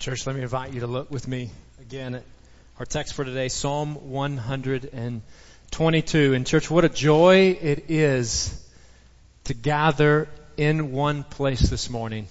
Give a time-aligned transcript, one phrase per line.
[0.00, 2.22] Church, let me invite you to look with me again at
[2.78, 6.32] our text for today, Psalm 122.
[6.32, 8.66] And church, what a joy it is
[9.44, 10.26] to gather
[10.56, 12.28] in one place this morning.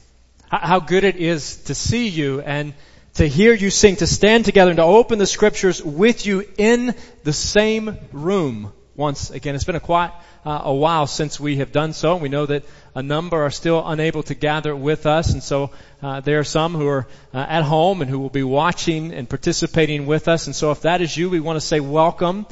[0.50, 2.74] How good it is to see you and
[3.14, 6.96] to hear you sing, to stand together and to open the scriptures with you in
[7.24, 9.56] the same room once again.
[9.56, 10.12] It's been a quite
[10.46, 12.18] uh, a while since we have done so.
[12.18, 15.72] We know that a number are still unable to gather with us, and so
[16.04, 19.28] uh, there are some who are uh, at home and who will be watching and
[19.30, 20.48] participating with us.
[20.48, 22.46] And so, if that is you, we want to say welcome.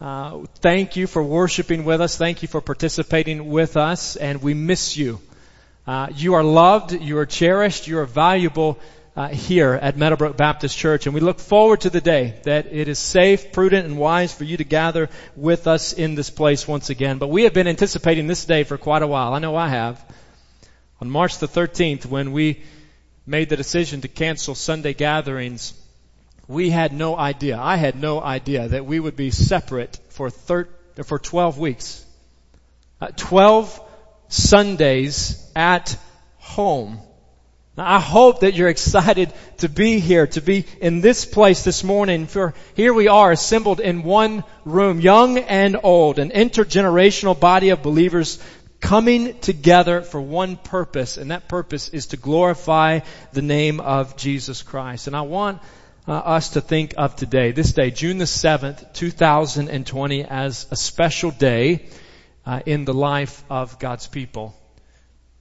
[0.00, 2.16] Uh, thank you for worshiping with us.
[2.16, 5.20] Thank you for participating with us, and we miss you.
[5.86, 6.90] Uh, you are loved.
[6.92, 7.86] You are cherished.
[7.86, 8.80] You are valuable
[9.14, 11.06] uh, here at Meadowbrook Baptist Church.
[11.06, 14.44] And we look forward to the day that it is safe, prudent, and wise for
[14.44, 17.18] you to gather with us in this place once again.
[17.18, 19.34] But we have been anticipating this day for quite a while.
[19.34, 20.02] I know I have.
[21.00, 22.62] On March the 13th, when we
[23.26, 25.74] made the decision to cancel Sunday gatherings,
[26.48, 30.68] we had no idea, I had no idea that we would be separate for thir-
[31.04, 32.04] for 12 weeks.
[33.00, 33.80] Uh, 12
[34.28, 35.96] Sundays at
[36.38, 36.98] home.
[37.74, 41.82] Now, I hope that you're excited to be here, to be in this place this
[41.82, 42.26] morning.
[42.26, 47.82] For here we are assembled in one room, young and old, an intergenerational body of
[47.82, 48.38] believers
[48.82, 53.00] coming together for one purpose, and that purpose is to glorify
[53.32, 55.06] the name of Jesus Christ.
[55.06, 55.62] And I want
[56.06, 61.30] uh, us to think of today, this day, June the 7th, 2020, as a special
[61.30, 61.86] day
[62.44, 64.54] uh, in the life of God's people.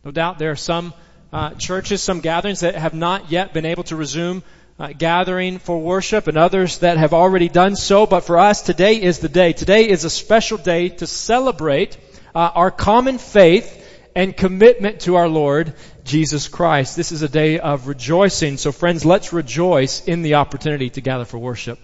[0.06, 0.94] No doubt there are some
[1.34, 4.44] uh, churches, some gatherings that have not yet been able to resume
[4.80, 8.06] uh, gathering for worship and others that have already done so.
[8.06, 9.54] But for us, today is the day.
[9.54, 11.98] Today is a special day to celebrate
[12.34, 13.78] uh, our common faith
[14.16, 15.74] and commitment to our Lord
[16.04, 16.96] Jesus Christ.
[16.96, 18.58] This is a day of rejoicing.
[18.58, 21.80] So friends, let's rejoice in the opportunity to gather for worship.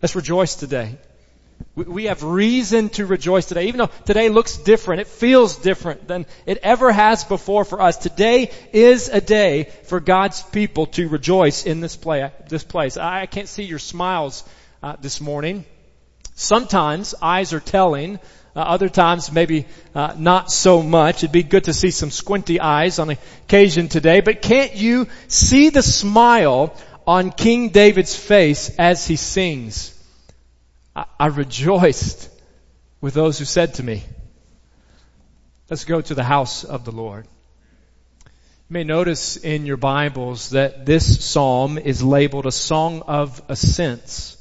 [0.00, 0.96] Let's rejoice today.
[1.74, 3.68] We have reason to rejoice today.
[3.68, 7.96] Even though today looks different, it feels different than it ever has before for us.
[7.96, 12.96] Today is a day for God's people to rejoice in this, play, this place.
[12.96, 14.44] I can't see your smiles
[14.82, 15.64] uh, this morning.
[16.34, 18.18] Sometimes eyes are telling.
[18.56, 21.18] Uh, other times maybe uh, not so much.
[21.18, 24.20] It'd be good to see some squinty eyes on occasion today.
[24.20, 26.74] But can't you see the smile
[27.06, 29.94] on King David's face as he sings?
[31.00, 32.28] I, I rejoiced
[33.00, 34.02] with those who said to me,
[35.70, 37.26] let's go to the house of the Lord.
[38.24, 44.36] You may notice in your Bibles that this psalm is labeled a song of ascents.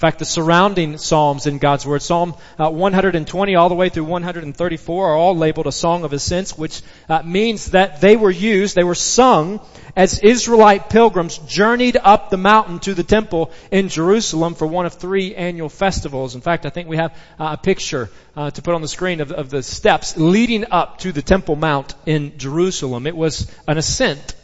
[0.00, 4.04] In fact, the surrounding Psalms in God's Word, Psalm uh, 120 all the way through
[4.04, 6.80] 134 are all labeled a song of ascents, which
[7.10, 9.60] uh, means that they were used, they were sung
[9.94, 14.94] as Israelite pilgrims journeyed up the mountain to the temple in Jerusalem for one of
[14.94, 16.34] three annual festivals.
[16.34, 19.50] In fact, I think we have uh, a picture to put on the screen of
[19.50, 23.06] the steps leading up to the Temple Mount in Jerusalem.
[23.06, 24.34] It was an ascent.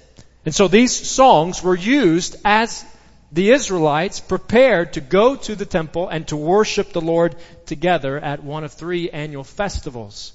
[0.45, 2.84] And so these songs were used as
[3.33, 8.43] the Israelites prepared to go to the temple and to worship the Lord together at
[8.43, 10.33] one of three annual festivals.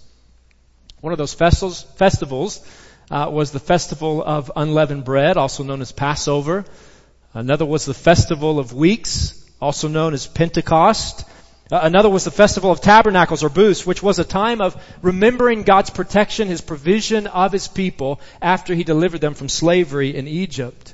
[0.99, 2.65] One of those festivals, festivals
[3.09, 6.65] uh, was the festival of unleavened bread, also known as Passover.
[7.33, 11.23] Another was the festival of weeks, also known as Pentecost.
[11.71, 15.63] Uh, another was the festival of tabernacles or booths, which was a time of remembering
[15.63, 20.93] God's protection, His provision of His people after He delivered them from slavery in Egypt.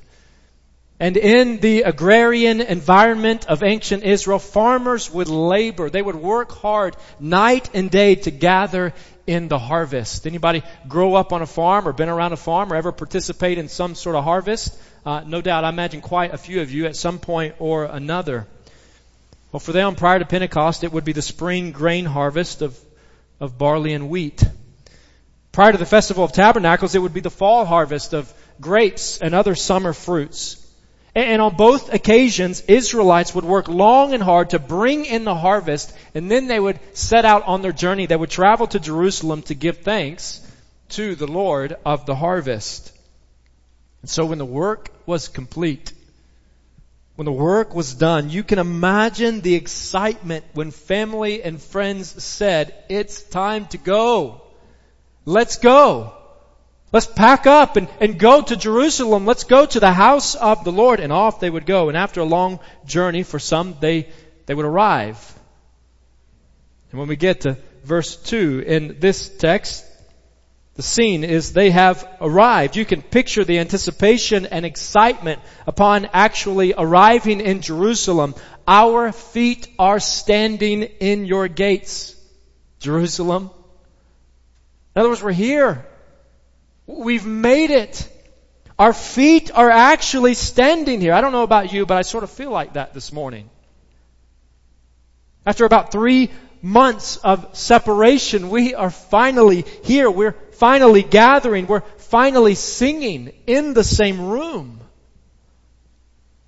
[0.99, 5.91] And in the agrarian environment of ancient Israel, farmers would labor.
[5.91, 8.93] They would work hard night and day to gather
[9.27, 10.25] in the harvest.
[10.25, 13.67] Anybody grow up on a farm or been around a farm or ever participate in
[13.67, 14.75] some sort of harvest?
[15.05, 18.47] Uh, no doubt, I imagine quite a few of you at some point or another.
[19.51, 22.77] Well, for them, prior to Pentecost, it would be the spring grain harvest of,
[23.39, 24.43] of barley and wheat.
[25.51, 29.35] Prior to the Festival of Tabernacles, it would be the fall harvest of grapes and
[29.35, 30.63] other summer fruits.
[31.17, 35.91] And on both occasions, Israelites would work long and hard to bring in the harvest,
[36.13, 38.05] and then they would set out on their journey.
[38.05, 40.45] They would travel to Jerusalem to give thanks
[40.89, 42.95] to the Lord of the harvest.
[44.03, 45.91] And so when the work was complete,
[47.15, 52.75] when the work was done, you can imagine the excitement when family and friends said,
[52.89, 54.43] it's time to go.
[55.25, 56.13] Let's go.
[56.91, 59.25] Let's pack up and, and go to Jerusalem.
[59.25, 60.99] Let's go to the house of the Lord.
[60.99, 61.89] And off they would go.
[61.89, 64.09] And after a long journey, for some, they,
[64.45, 65.17] they would arrive.
[66.91, 69.85] And when we get to verse 2 in this text,
[70.77, 72.75] The scene is they have arrived.
[72.75, 78.35] You can picture the anticipation and excitement upon actually arriving in Jerusalem.
[78.67, 82.15] Our feet are standing in your gates,
[82.79, 83.49] Jerusalem.
[84.95, 85.83] In other words, we're here.
[86.87, 88.09] We've made it.
[88.79, 91.13] Our feet are actually standing here.
[91.13, 93.49] I don't know about you, but I sort of feel like that this morning.
[95.45, 96.31] After about three
[96.61, 100.09] months of separation, we are finally here.
[100.09, 101.67] We're finally gathering.
[101.67, 104.79] We're finally singing in the same room.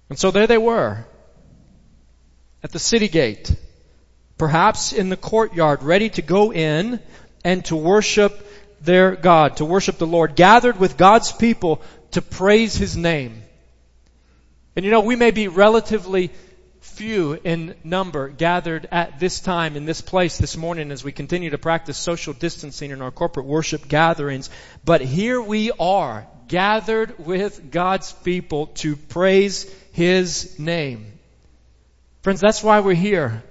[0.10, 1.06] And so there they were
[2.64, 3.56] at the city gate,
[4.38, 7.00] perhaps in the courtyard, ready to go in
[7.44, 8.46] and to worship
[8.82, 11.82] their God, to worship the Lord, gathered with God's people
[12.12, 13.44] to praise His name.
[14.76, 16.32] And you know, we may be relatively
[16.82, 21.50] few in number gathered at this time in this place this morning as we continue
[21.50, 24.50] to practice social distancing in our corporate worship gatherings.
[24.86, 31.20] But here we are gathered with God's people to praise His name.
[32.22, 33.44] Friends, that's why we're here.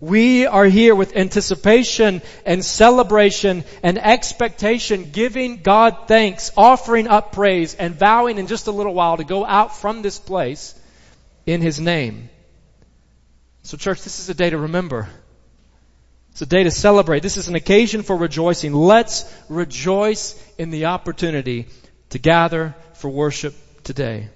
[0.00, 7.74] We are here with anticipation and celebration and expectation, giving God thanks, offering up praise,
[7.74, 10.74] and vowing in just a little while to go out from this place
[11.44, 12.30] in His name.
[13.62, 15.08] So church, this is a day to remember.
[16.30, 17.22] It's a day to celebrate.
[17.22, 18.72] This is an occasion for rejoicing.
[18.72, 21.66] Let's rejoice in the opportunity
[22.10, 23.54] to gather for worship
[23.84, 24.30] today.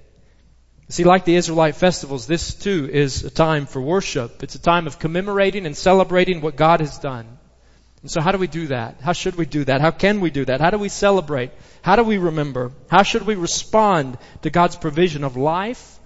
[0.88, 4.42] See, like the Israelite festivals, this too is a time for worship.
[4.42, 7.38] It's a time of commemorating and celebrating what God has done.
[8.02, 9.00] And so how do we do that?
[9.00, 9.80] How should we do that?
[9.80, 10.60] How can we do that?
[10.60, 11.52] How do we celebrate?
[11.80, 12.70] How do we remember?
[12.88, 15.98] How should we respond to God's provision of life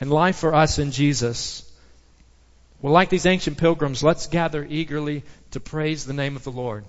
[0.00, 1.70] and life for us in Jesus?
[2.80, 6.86] Well, like these ancient pilgrims, let's gather eagerly to praise the name of the Lord.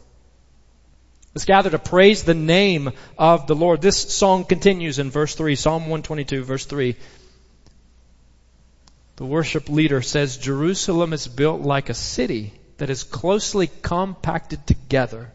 [1.35, 3.81] Let's gather to praise the name of the Lord.
[3.81, 6.95] This song continues in verse 3, Psalm 122, verse 3.
[9.17, 15.31] The worship leader says, Jerusalem is built like a city that is closely compacted together.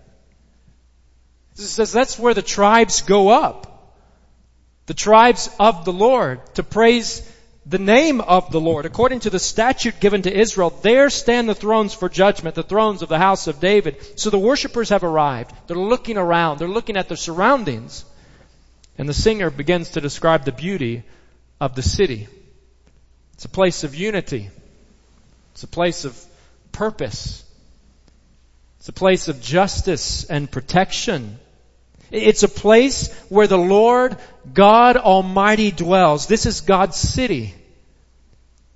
[1.53, 3.95] It says that's where the tribes go up.
[4.87, 7.21] The tribes of the Lord to praise
[7.67, 8.85] the name of the Lord.
[8.85, 13.03] According to the statute given to Israel, there stand the thrones for judgment, the thrones
[13.03, 14.19] of the house of David.
[14.19, 15.53] So the worshippers have arrived.
[15.67, 16.59] They're looking around.
[16.59, 18.05] They're looking at their surroundings.
[18.99, 21.05] And the singer begins to describe the beauty
[21.61, 22.29] of the city.
[23.33, 24.51] It's a place of unity.
[25.53, 26.23] It's a place of
[26.71, 27.45] purpose.
[28.79, 31.39] It's a place of justice and protection.
[32.11, 34.17] It's a place where the Lord
[34.53, 36.27] God Almighty dwells.
[36.27, 37.55] This is God's city.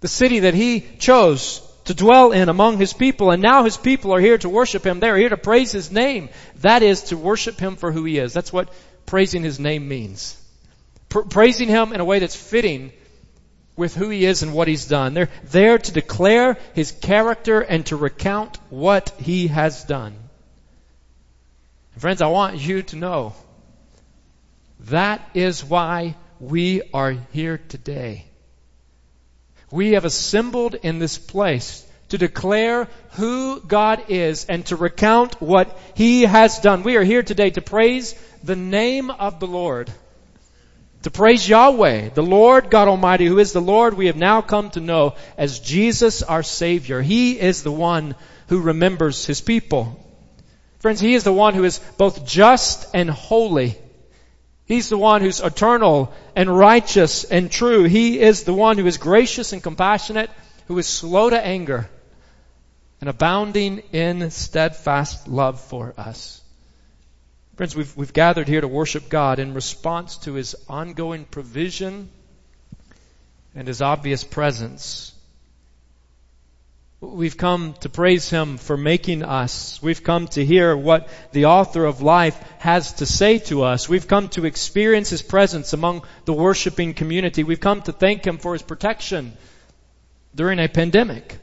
[0.00, 3.30] The city that He chose to dwell in among His people.
[3.30, 5.00] And now His people are here to worship Him.
[5.00, 6.28] They're here to praise His name.
[6.56, 8.32] That is to worship Him for who He is.
[8.32, 8.72] That's what
[9.06, 10.36] praising His name means.
[11.08, 12.92] praising Him in a way that's fitting
[13.76, 15.14] with who He is and what He's done.
[15.14, 20.27] They're there to declare His character and to recount what He has done.
[21.98, 23.34] Friends, I want you to know
[24.80, 28.24] that is why we are here today.
[29.72, 35.76] We have assembled in this place to declare who God is and to recount what
[35.94, 36.84] He has done.
[36.84, 38.14] We are here today to praise
[38.44, 39.92] the name of the Lord.
[41.02, 44.70] To praise Yahweh, the Lord God Almighty, who is the Lord we have now come
[44.70, 47.02] to know as Jesus our Savior.
[47.02, 48.14] He is the one
[48.46, 50.05] who remembers His people.
[50.79, 53.77] Friends, He is the one who is both just and holy.
[54.67, 57.85] He's the one who's eternal and righteous and true.
[57.85, 60.31] He is the one who is gracious and compassionate,
[60.67, 61.89] who is slow to anger
[63.01, 66.43] and abounding in steadfast love for us.
[67.56, 72.08] Friends, we've, we've gathered here to worship God in response to His ongoing provision
[73.55, 75.13] and His obvious presence.
[77.00, 79.81] We've come to praise Him for making us.
[79.81, 83.88] We've come to hear what the author of life has to say to us.
[83.88, 87.44] We've come to experience His presence among the worshiping community.
[87.44, 89.36] We've come to thank Him for His protection
[90.34, 91.38] during a pandemic.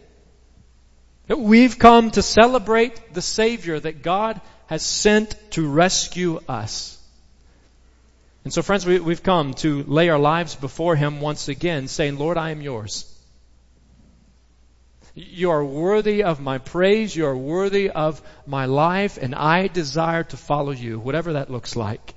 [1.29, 7.01] We've come to celebrate the Savior that God has sent to rescue us.
[8.43, 12.17] And so friends, we, have come to lay our lives before Him once again, saying,
[12.17, 13.09] Lord, I am yours.
[15.15, 17.15] You are worthy of my praise.
[17.15, 21.77] You are worthy of my life, and I desire to follow you, whatever that looks
[21.77, 22.13] like.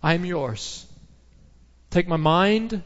[0.00, 0.86] I am yours.
[1.90, 2.82] Take my mind,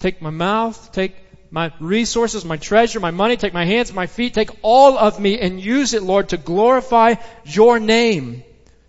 [0.00, 1.14] take my mouth, take
[1.52, 5.38] my resources, my treasure, my money, take my hands, my feet, take all of me
[5.38, 8.42] and use it, Lord, to glorify your name.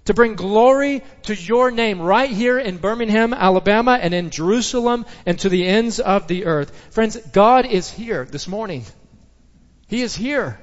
[0.06, 5.40] To bring glory to your name right here in Birmingham, Alabama and in Jerusalem and
[5.40, 6.76] to the ends of the earth.
[6.92, 8.84] Friends, God is here this morning.
[9.88, 10.60] He is here.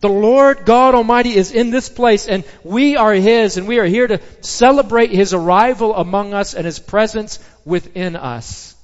[0.00, 3.86] The Lord God Almighty is in this place and we are His and we are
[3.86, 8.74] here to celebrate His arrival among us and His presence within us.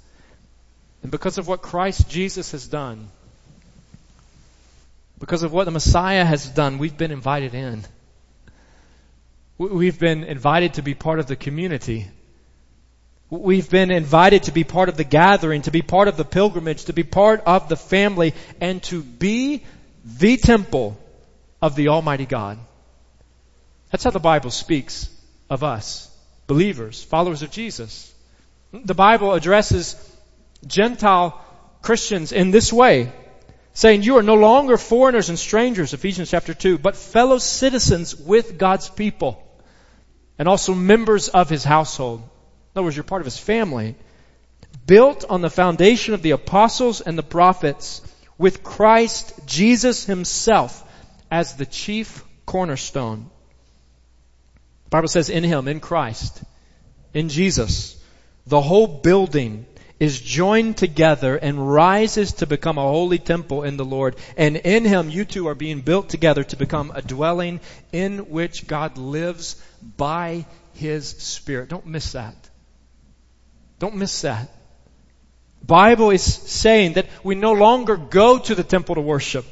[1.03, 3.09] And because of what Christ Jesus has done,
[5.19, 7.85] because of what the Messiah has done, we've been invited in.
[9.59, 12.07] We've been invited to be part of the community.
[13.29, 16.85] We've been invited to be part of the gathering, to be part of the pilgrimage,
[16.85, 19.65] to be part of the family, and to be
[20.05, 20.97] the temple
[21.61, 22.59] of the Almighty God.
[23.91, 25.11] That's how the Bible speaks
[25.51, 26.09] of us,
[26.47, 28.15] believers, followers of Jesus.
[28.73, 29.97] The Bible addresses
[30.65, 31.45] Gentile
[31.83, 33.13] Christians in this way,
[33.73, 38.57] saying you are no longer foreigners and strangers, Ephesians chapter 2, but fellow citizens with
[38.57, 39.43] God's people
[40.39, 42.21] and also members of his household.
[42.21, 43.97] In other words, you're part of his family.
[44.87, 48.01] Built on the foundation of the apostles and the prophets
[48.39, 50.85] with Christ Jesus himself
[51.31, 53.31] as the chief cornerstone.
[54.85, 56.43] The Bible says in Him, in Christ,
[57.13, 58.03] in Jesus,
[58.47, 59.67] the whole building
[60.01, 64.17] is joined together and rises to become a holy temple in the Lord.
[64.37, 67.61] And in Him, you too are being built together to become a dwelling
[67.93, 69.61] in which God lives
[69.97, 71.69] by His Spirit.
[71.69, 72.37] Don't miss that.
[73.79, 74.49] Don't miss that.
[75.63, 79.45] Bible is saying that we no longer go to the temple to worship.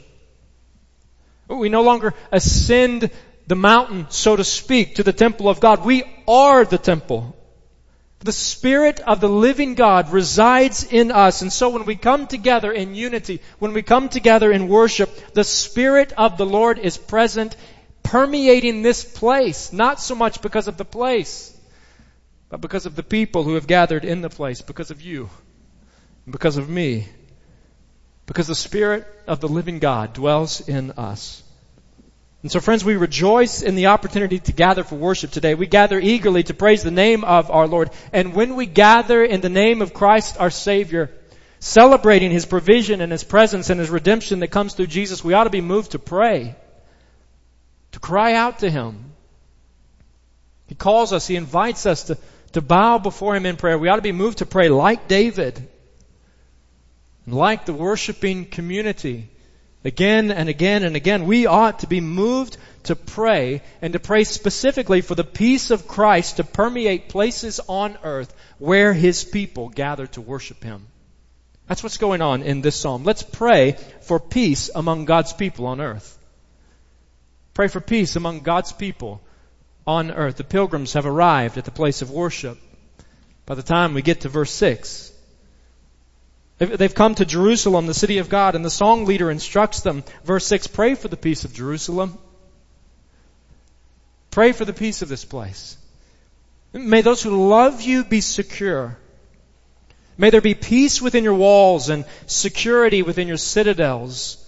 [1.49, 3.11] We no longer ascend
[3.47, 5.85] the mountain, so to speak, to the temple of God.
[5.85, 7.36] We are the temple.
[8.21, 11.43] The Spirit of the living God resides in us.
[11.43, 15.45] And so when we come together in unity, when we come together in worship, the
[15.45, 17.55] Spirit of the Lord is present,
[18.03, 21.55] permeating this place, not so much because of the place,
[22.49, 25.29] but because of the people who have gathered in the place, because of you,
[26.29, 27.07] because of me.
[28.25, 31.43] Because the Spirit of the living God dwells in us.
[32.47, 35.57] And so friends, we rejoice in the opportunity to gather for worship today.
[35.57, 37.91] We gather eagerly to praise the name of our Lord.
[38.13, 41.11] And when we gather in the name of Christ our Savior,
[41.59, 45.43] celebrating His provision and His presence and His redemption that comes through Jesus, we ought
[45.43, 46.55] to be moved to pray,
[47.91, 49.11] to cry out to Him.
[50.69, 52.19] He calls us, He invites us to,
[52.53, 53.77] to bow before Him in prayer.
[53.77, 55.69] We ought to be moved to pray like David
[57.27, 59.29] like the worshiping community,
[59.87, 64.25] again and again and again, we ought to be moved to pray and to pray
[64.25, 70.07] specifically for the peace of Christ to permeate places on earth where His people gather
[70.09, 70.87] to worship Him.
[71.69, 73.05] That's what's going on in this psalm.
[73.05, 76.19] Let's pray for peace among God's people on earth.
[77.55, 79.21] Pray for peace among God's people
[79.87, 80.37] on earth.
[80.37, 82.59] The pilgrims have arrived at the place of worship.
[83.47, 85.13] By the time we get to verse 6,
[86.59, 90.47] They've come to Jerusalem, the city of God, and the song leader instructs them, verse
[90.47, 92.17] 6, pray for the peace of Jerusalem.
[94.31, 95.77] Pray for the peace of this place.
[96.73, 98.97] May those who love you be secure.
[100.17, 104.43] May there be peace within your walls and security within your citadels.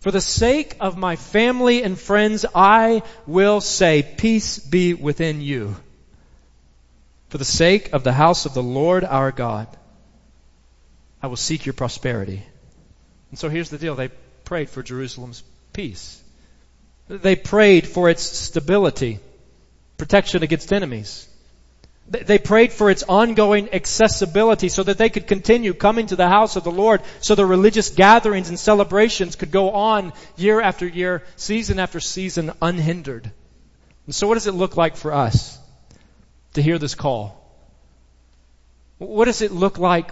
[0.00, 5.76] For the sake of my family and friends, I will say, peace be within you.
[7.28, 9.68] For the sake of the house of the Lord our God.
[11.22, 12.42] I will seek your prosperity.
[13.30, 13.94] And so here's the deal.
[13.94, 14.10] They
[14.44, 16.20] prayed for Jerusalem's peace.
[17.08, 19.20] They prayed for its stability,
[19.98, 21.28] protection against enemies.
[22.08, 26.56] They prayed for its ongoing accessibility so that they could continue coming to the house
[26.56, 31.22] of the Lord so the religious gatherings and celebrations could go on year after year,
[31.36, 33.30] season after season unhindered.
[34.06, 35.58] And so what does it look like for us
[36.54, 37.38] to hear this call?
[38.98, 40.10] What does it look like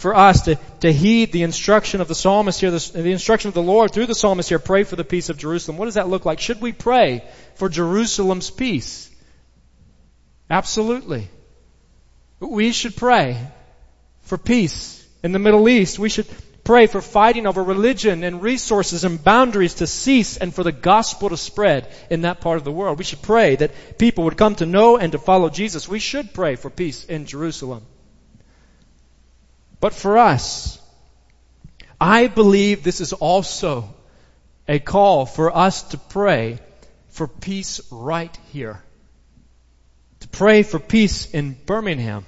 [0.00, 3.54] for us to, to heed the instruction of the psalmist here, the, the instruction of
[3.54, 5.76] the Lord through the psalmist here, pray for the peace of Jerusalem.
[5.76, 6.40] What does that look like?
[6.40, 7.22] Should we pray
[7.56, 9.10] for Jerusalem's peace?
[10.48, 11.28] Absolutely.
[12.40, 13.36] We should pray
[14.22, 15.98] for peace in the Middle East.
[15.98, 16.26] We should
[16.64, 21.28] pray for fighting over religion and resources and boundaries to cease and for the gospel
[21.28, 22.96] to spread in that part of the world.
[22.96, 25.86] We should pray that people would come to know and to follow Jesus.
[25.86, 27.84] We should pray for peace in Jerusalem.
[29.80, 30.78] But for us,
[32.00, 33.88] I believe this is also
[34.68, 36.58] a call for us to pray
[37.08, 38.82] for peace right here.
[40.20, 42.26] To pray for peace in Birmingham.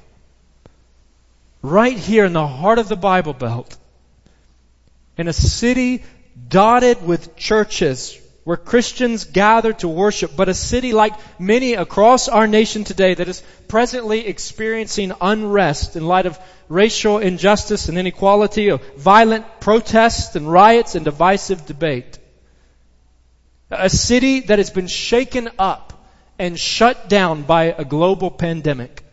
[1.60, 3.76] Right here in the heart of the Bible Belt.
[5.18, 6.02] in a city
[6.48, 12.48] dotted with churches where Christians gather to worship, but a city like many across our
[12.48, 18.82] nation today that is presently experiencing unrest in light of racial injustice and inequality, of
[18.96, 22.18] violent protests and riots and divisive debate.
[23.70, 25.92] A city that has been shaken up
[26.38, 29.04] and shut down by a global pandemic.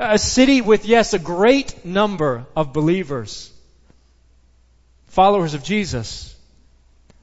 [0.00, 3.52] A city with, yes, a great number of believers,
[5.08, 6.31] followers of Jesus,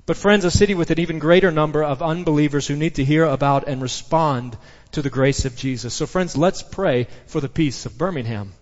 [0.10, 3.26] but friends, a city with an even greater number of unbelievers who need to hear
[3.26, 4.58] about and respond
[4.92, 5.94] to the grace of Jesus.
[5.94, 8.54] So friends, let's pray for the peace of Birmingham.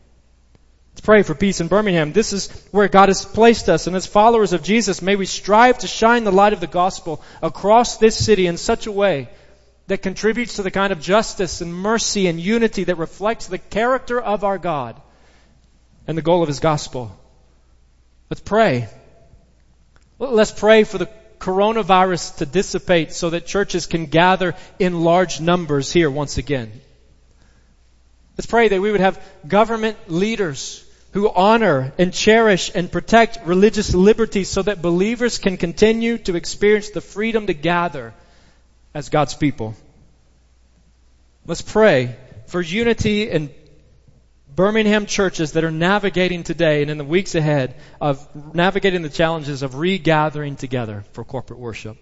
[0.91, 2.11] Let's pray for peace in Birmingham.
[2.11, 5.77] This is where God has placed us, and as followers of Jesus, may we strive
[5.77, 9.29] to shine the light of the gospel across this city in such a way
[9.87, 14.19] that contributes to the kind of justice and mercy and unity that reflects the character
[14.19, 15.01] of our God
[16.07, 17.17] and the goal of His gospel.
[18.29, 18.89] Let's pray.
[20.19, 21.09] Let's pray for the
[21.39, 26.71] coronavirus to dissipate so that churches can gather in large numbers here once again.
[28.37, 33.95] Let's pray that we would have government leaders who honor and cherish and protect religious
[33.95, 38.13] liberty so that believers can continue to experience the freedom to gather
[38.93, 39.75] as God's people.
[41.45, 42.15] Let's pray
[42.47, 43.49] for unity and
[44.57, 49.61] Birmingham churches that are navigating today and in the weeks ahead of navigating the challenges
[49.61, 51.95] of regathering together for corporate worship.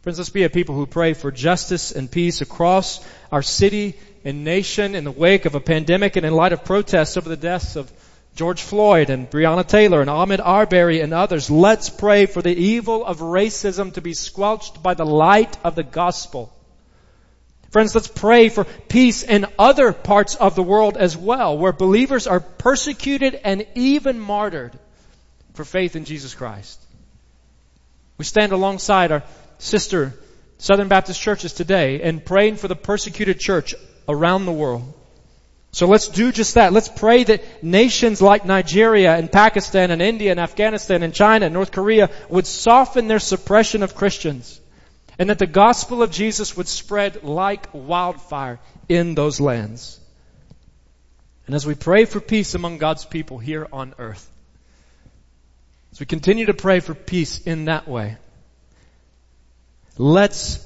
[0.00, 2.98] Friends, let's be a people who pray for justice and peace across
[3.30, 7.16] our city and nation in the wake of a pandemic and in light of protests
[7.16, 7.88] over the deaths of
[8.34, 11.48] George Floyd and Breonna Taylor and Ahmaud Arbery and others.
[11.48, 15.84] Let's pray for the evil of racism to be squelched by the light of the
[15.84, 16.52] gospel.
[17.72, 22.26] Friends, let's pray for peace in other parts of the world as well, where believers
[22.26, 24.78] are persecuted and even martyred
[25.54, 26.78] for faith in Jesus Christ.
[28.18, 29.22] We stand alongside our
[29.56, 30.12] sister
[30.58, 33.74] Southern Baptist churches today and praying for the persecuted church
[34.06, 34.92] around the world.
[35.70, 36.74] So let's do just that.
[36.74, 41.54] Let's pray that nations like Nigeria and Pakistan and India and Afghanistan and China and
[41.54, 44.60] North Korea would soften their suppression of Christians
[45.18, 50.00] and that the gospel of Jesus would spread like wildfire in those lands.
[51.46, 54.28] And as we pray for peace among God's people here on earth,
[55.92, 58.16] as we continue to pray for peace in that way,
[59.98, 60.64] let's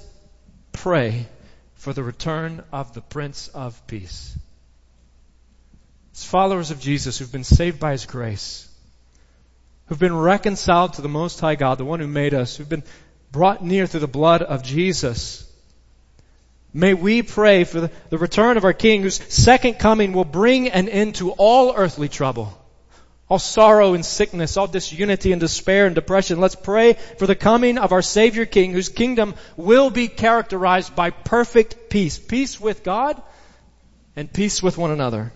[0.73, 1.27] pray
[1.75, 4.37] for the return of the Prince of Peace.
[6.15, 8.69] As followers of Jesus who've been saved by His grace,
[9.87, 12.85] who've been reconciled to the Most High God, the one who made us, who've been
[13.33, 15.43] brought near through the blood of Jesus.
[16.73, 20.89] May we pray for the, return of our King whose second coming will bring an
[20.89, 22.57] end to all earthly trouble
[23.29, 26.41] all sorrow and sickness, all disunity and despair and depression.
[26.41, 31.11] Let's pray for the coming of our Savior King, whose kingdom will be characterized by
[31.11, 32.19] perfect peace.
[32.19, 33.21] Peace with God
[34.15, 35.33] and peace with one another.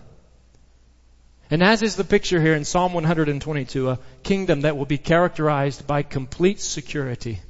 [1.49, 5.85] And as is the picture here in Psalm 122, a kingdom that will be characterized
[5.85, 7.41] by complete security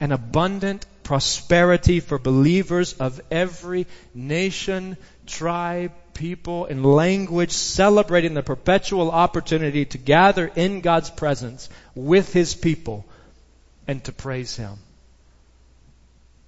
[0.00, 9.10] and abundant prosperity for believers of every nation, tribe, people, and language celebrating the perpetual
[9.10, 13.06] opportunity to gather in God's presence with His people
[13.86, 14.74] and to praise Him.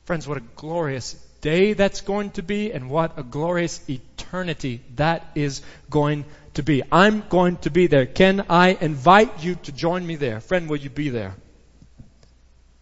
[0.04, 5.26] Friends, what a glorious day that's going to be and what a glorious eternity that
[5.34, 6.82] is going to be.
[6.92, 8.06] I'm going to be there.
[8.06, 10.40] Can I invite you to join me there?
[10.40, 11.34] Friend, will you be there?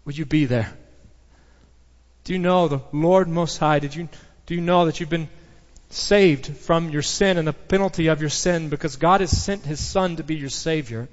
[0.09, 0.73] Will you be there?
[2.25, 3.79] Do you know the Lord Most High?
[3.79, 4.09] Did you,
[4.47, 5.29] do you know that you've been
[5.91, 9.87] saved from your sin and the penalty of your sin because God has sent His
[9.87, 11.09] Son to be your Savior?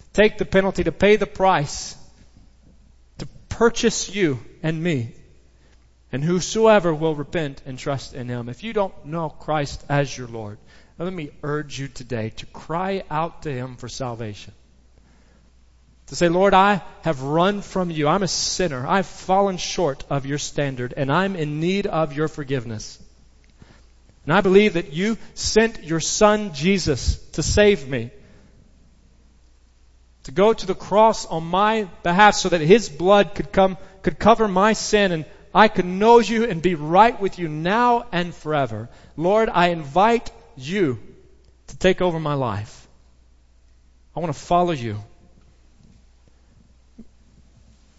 [0.00, 1.96] To Take the penalty, to pay the price,
[3.18, 5.14] to purchase you and me.
[6.10, 8.48] And whosoever will repent and trust in Him.
[8.48, 10.58] If you don't know Christ as your Lord,
[10.98, 14.54] let me urge you today to cry out to Him for salvation.
[16.12, 18.06] To say, Lord, I have run from you.
[18.06, 18.86] I'm a sinner.
[18.86, 22.98] I've fallen short of your standard and I'm in need of your forgiveness.
[24.26, 28.10] And I believe that you sent your son Jesus to save me.
[30.24, 34.18] To go to the cross on my behalf so that his blood could come, could
[34.18, 38.34] cover my sin and I could know you and be right with you now and
[38.34, 38.90] forever.
[39.16, 40.98] Lord, I invite you
[41.68, 42.86] to take over my life.
[44.14, 45.02] I want to follow you.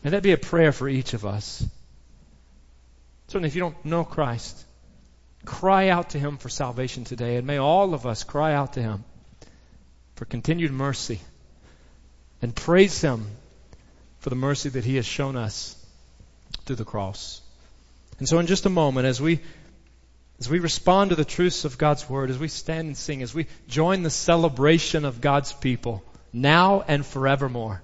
[0.04, 1.66] May that be a prayer for each of us.
[3.28, 4.64] Certainly, if you don't know Christ,
[5.46, 7.38] cry out to Him for salvation today.
[7.38, 9.06] And may all of us cry out to Him
[10.16, 11.20] for continued mercy
[12.42, 13.26] and praise Him
[14.20, 15.76] for the mercy that He has shown us
[16.66, 17.42] through the cross.
[18.20, 19.40] And so in just a moment, as we
[20.40, 23.34] as we respond to the truths of God's Word, as we stand and sing, as
[23.34, 27.82] we join the celebration of God's people, now and forevermore,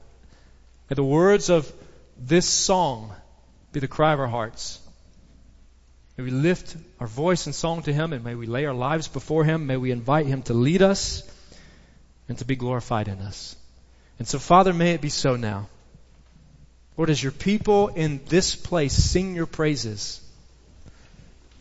[0.89, 1.71] may the words of
[2.19, 3.13] this song
[3.71, 4.79] be the cry of our hearts.
[6.17, 9.07] May we lift our voice in song to Him and may we lay our lives
[9.07, 9.67] before Him.
[9.67, 11.23] May we invite Him to lead us
[12.27, 13.55] and to be glorified in us.
[14.17, 15.69] And so, Father, may it be so now.
[16.97, 20.19] Lord, as your people in this place sing your praises,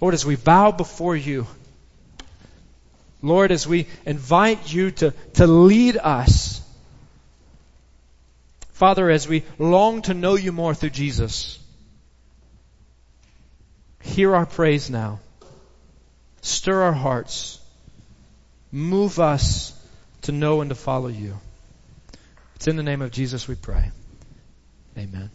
[0.00, 1.46] Lord, as we bow before you,
[3.22, 6.57] Lord, as we invite you to, to lead us,
[8.78, 11.58] Father, as we long to know you more through Jesus,
[14.00, 15.18] hear our praise now.
[16.42, 17.58] Stir our hearts.
[18.70, 19.74] Move us
[20.22, 21.36] to know and to follow you.
[22.54, 23.90] It's in the name of Jesus we pray.
[24.96, 25.30] Amen.